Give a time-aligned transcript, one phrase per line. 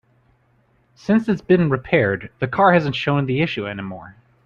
[0.95, 4.15] Since it's been repaired, the car hasn't shown the issue any more.